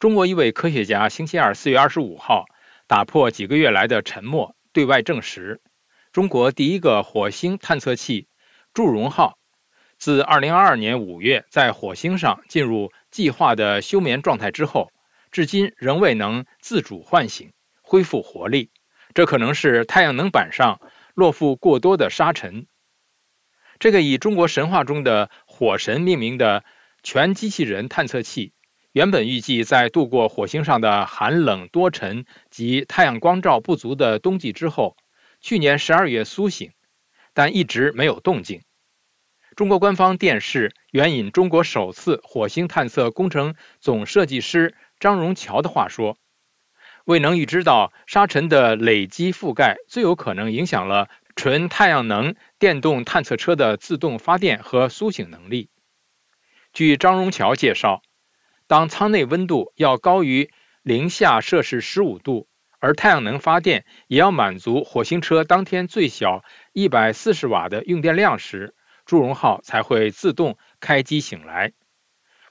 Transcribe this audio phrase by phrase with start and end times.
[0.00, 2.46] 中国一位科学家星期二四月二十五号
[2.86, 5.60] 打破几个月来的沉默，对外证实，
[6.10, 8.26] 中国第一个火星探测器
[8.72, 9.36] “祝融号”
[10.00, 14.90] 自二零二二年五月在火星上进入计划的休眠状态之后，
[15.32, 18.70] 至今仍未能自主唤醒、恢复活力。
[19.12, 20.80] 这可能是太阳能板上
[21.12, 22.66] 落覆过多的沙尘。
[23.78, 26.64] 这个以中国神话中的火神命名的
[27.02, 28.54] 全机器人探测器，
[28.92, 34.96] 原本预计在度过火星上的寒冷多尘及太阳光照不足的冬季之后，
[35.40, 36.72] 去年十二月苏醒，
[37.32, 38.62] 但一直没有动静。
[39.54, 46.16] 中国官方电视援引中国首次火星探测工程总设计师张荣桥的话说
[47.04, 55.70] ：“未能预知到沙尘的累积覆盖，最有可能影响了。”纯太阳能电动探测车的自动发电和苏醒能力。
[56.74, 58.02] 据张荣桥介绍，
[58.70, 60.52] 当舱内温度要高于
[60.84, 62.46] 零下摄氏十五度，
[62.78, 71.72] 而太阳能发电也要满足火星车当天最小一百四十瓦的用电量时，祝融号才会自动开机醒来。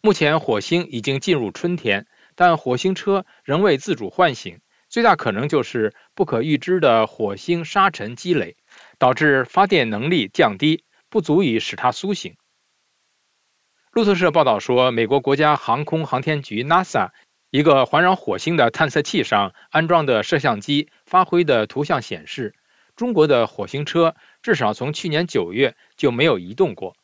[0.00, 8.56] 目前火星已经进入春天，但火星车仍未自主唤醒，最大可能就是不可预知的火星沙尘积累。
[8.98, 12.34] 导致发电能力降低，不足以使它苏醒。
[13.92, 17.10] 路透社报道说，美国国家航空航天局 NASA
[17.50, 22.54] 一个环绕火星的探测器上安装的摄像机发挥的图像显示，
[22.96, 26.94] 中国的火星车至少从去年九月就没有移动过。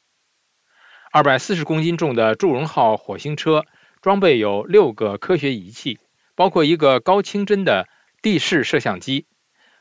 [1.10, 3.64] 二百四十公斤重的祝融号火星车
[4.02, 5.98] 装备有六个科学仪器，
[6.34, 7.88] 包括一个高清真的
[8.20, 9.26] 地势摄像机。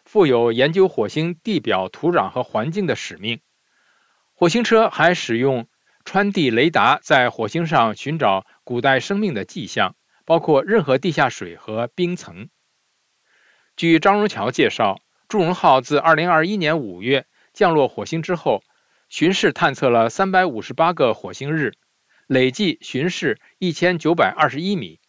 [0.06, 3.40] 负有研究火星地表土壤和环境的使命。
[4.34, 5.68] 火星车还使用
[6.06, 12.50] 穿地雷达在火星上寻找古代生命的迹象，包括任何地下水和冰层。
[13.76, 18.64] 据张荣桥介绍，祝融号自2021年5月降落火星之后，
[19.10, 21.74] 巡视探测了358个火星日，
[22.28, 25.00] 累计巡视1921米。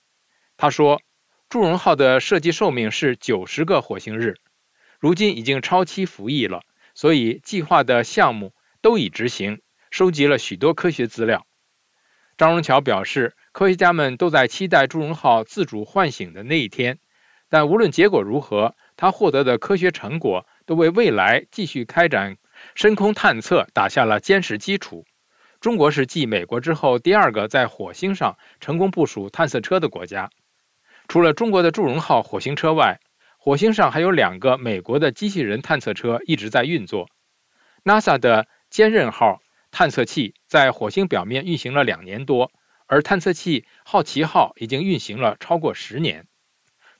[0.56, 1.02] 他说，
[1.48, 4.36] 祝融号的设计寿命是90个火星日。
[4.98, 6.62] 如今已经超期服役了，
[6.94, 9.60] 所以计划的项目都已执行，
[9.94, 11.47] 收集了许多科学资料。
[12.37, 16.99] 张荣桥表示，科学家们都在期待祝融号自主唤醒的那一天，
[17.49, 22.38] 但无论结果如何，他获得的科学成果都为未来继续开展
[22.75, 25.05] 深空探测打下了坚实基础。
[25.60, 30.28] 中国是继美国之后第二个在火星上成功部署探测车的国家。
[31.06, 32.99] 除了中国的祝融号火星车外，
[33.38, 37.09] 火星上还有两个美国的机器人探测车一直在运作。
[37.84, 39.41] NASA 的坚韧号
[39.74, 42.52] 探测器在火星表面运行了两年多，
[42.86, 46.28] 而探测器好奇号已经运行了超过十年。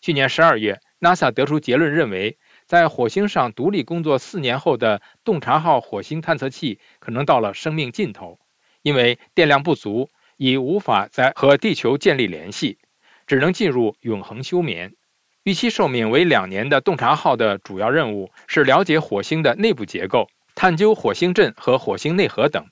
[0.01, 2.37] 去年十二月，NASA 得出结论，认为
[2.67, 8.41] 在火星上独立工作四年后的洞察号火星探测器可能到了生命尽头，
[8.83, 12.79] 因为电量不足，已无法再和地球建立联系，
[13.29, 14.97] 只能进入永恒休眠。
[15.45, 22.65] 预期寿命为两年的洞察号的主要任务是了解火星的内部结构、探究火星阵和火星内核等。